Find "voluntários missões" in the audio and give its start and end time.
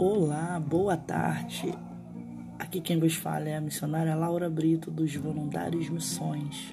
5.16-6.72